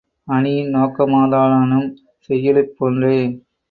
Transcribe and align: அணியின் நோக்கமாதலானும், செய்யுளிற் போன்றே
அணியின் 0.27 0.71
நோக்கமாதலானும், 0.75 1.87
செய்யுளிற் 2.29 2.75
போன்றே 2.77 3.15